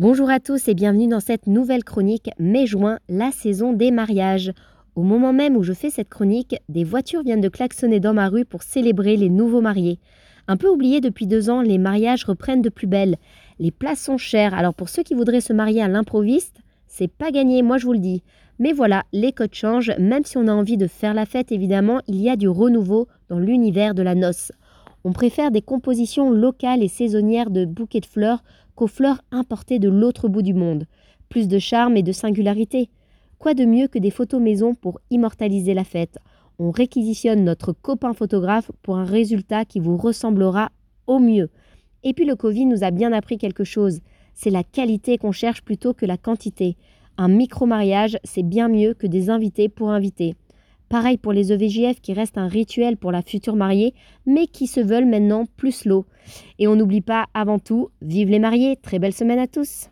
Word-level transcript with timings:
Bonjour 0.00 0.28
à 0.28 0.40
tous 0.40 0.66
et 0.66 0.74
bienvenue 0.74 1.06
dans 1.06 1.20
cette 1.20 1.46
nouvelle 1.46 1.84
chronique 1.84 2.28
mai-juin, 2.40 2.98
la 3.08 3.30
saison 3.30 3.72
des 3.72 3.92
mariages. 3.92 4.52
Au 4.96 5.04
moment 5.04 5.32
même 5.32 5.56
où 5.56 5.62
je 5.62 5.72
fais 5.72 5.88
cette 5.88 6.08
chronique, 6.08 6.56
des 6.68 6.82
voitures 6.82 7.22
viennent 7.22 7.40
de 7.40 7.48
klaxonner 7.48 8.00
dans 8.00 8.12
ma 8.12 8.28
rue 8.28 8.44
pour 8.44 8.64
célébrer 8.64 9.16
les 9.16 9.28
nouveaux 9.28 9.60
mariés. 9.60 10.00
Un 10.48 10.56
peu 10.56 10.66
oublié 10.66 11.00
depuis 11.00 11.28
deux 11.28 11.48
ans, 11.48 11.62
les 11.62 11.78
mariages 11.78 12.24
reprennent 12.24 12.60
de 12.60 12.70
plus 12.70 12.88
belle. 12.88 13.18
Les 13.60 13.70
places 13.70 14.00
sont 14.00 14.18
chères, 14.18 14.52
alors 14.52 14.74
pour 14.74 14.88
ceux 14.88 15.04
qui 15.04 15.14
voudraient 15.14 15.40
se 15.40 15.52
marier 15.52 15.80
à 15.80 15.86
l'improviste, 15.86 16.56
c'est 16.88 17.06
pas 17.06 17.30
gagné, 17.30 17.62
moi 17.62 17.78
je 17.78 17.86
vous 17.86 17.92
le 17.92 18.00
dis. 18.00 18.24
Mais 18.58 18.72
voilà, 18.72 19.04
les 19.12 19.30
codes 19.30 19.54
changent, 19.54 19.92
même 20.00 20.24
si 20.24 20.36
on 20.38 20.48
a 20.48 20.52
envie 20.52 20.76
de 20.76 20.88
faire 20.88 21.14
la 21.14 21.24
fête, 21.24 21.52
évidemment, 21.52 22.00
il 22.08 22.20
y 22.20 22.28
a 22.28 22.34
du 22.34 22.48
renouveau 22.48 23.06
dans 23.28 23.38
l'univers 23.38 23.94
de 23.94 24.02
la 24.02 24.16
noce. 24.16 24.50
On 25.06 25.12
préfère 25.12 25.50
des 25.50 25.60
compositions 25.60 26.30
locales 26.30 26.82
et 26.82 26.88
saisonnières 26.88 27.50
de 27.50 27.66
bouquets 27.66 28.00
de 28.00 28.06
fleurs 28.06 28.42
qu'aux 28.74 28.86
fleurs 28.86 29.20
importées 29.30 29.78
de 29.78 29.90
l'autre 29.90 30.28
bout 30.28 30.40
du 30.40 30.54
monde. 30.54 30.86
Plus 31.28 31.46
de 31.46 31.58
charme 31.58 31.98
et 31.98 32.02
de 32.02 32.10
singularité. 32.10 32.88
Quoi 33.38 33.52
de 33.52 33.66
mieux 33.66 33.86
que 33.86 33.98
des 33.98 34.10
photos 34.10 34.40
maison 34.40 34.74
pour 34.74 35.00
immortaliser 35.10 35.74
la 35.74 35.84
fête? 35.84 36.16
On 36.58 36.70
réquisitionne 36.70 37.44
notre 37.44 37.72
copain 37.72 38.14
photographe 38.14 38.70
pour 38.80 38.96
un 38.96 39.04
résultat 39.04 39.66
qui 39.66 39.78
vous 39.78 39.98
ressemblera 39.98 40.70
au 41.06 41.18
mieux. 41.18 41.50
Et 42.02 42.14
puis 42.14 42.24
le 42.24 42.36
Covid 42.36 42.64
nous 42.64 42.82
a 42.82 42.90
bien 42.90 43.12
appris 43.12 43.36
quelque 43.36 43.64
chose. 43.64 44.00
C'est 44.32 44.50
la 44.50 44.64
qualité 44.64 45.18
qu'on 45.18 45.32
cherche 45.32 45.62
plutôt 45.62 45.92
que 45.92 46.06
la 46.06 46.16
quantité. 46.16 46.76
Un 47.18 47.28
micro-mariage, 47.28 48.16
c'est 48.24 48.42
bien 48.42 48.68
mieux 48.68 48.94
que 48.94 49.06
des 49.06 49.28
invités 49.28 49.68
pour 49.68 49.90
inviter. 49.90 50.34
Pareil 50.88 51.16
pour 51.16 51.32
les 51.32 51.52
EVJF 51.52 52.00
qui 52.00 52.12
restent 52.12 52.38
un 52.38 52.48
rituel 52.48 52.96
pour 52.96 53.12
la 53.12 53.22
future 53.22 53.56
mariée, 53.56 53.94
mais 54.26 54.46
qui 54.46 54.66
se 54.66 54.80
veulent 54.80 55.08
maintenant 55.08 55.46
plus 55.56 55.72
slow. 55.72 56.06
Et 56.58 56.68
on 56.68 56.76
n'oublie 56.76 57.00
pas 57.00 57.26
avant 57.34 57.58
tout, 57.58 57.90
vive 58.02 58.28
les 58.28 58.38
mariés, 58.38 58.76
très 58.76 58.98
belle 58.98 59.14
semaine 59.14 59.38
à 59.38 59.46
tous 59.46 59.88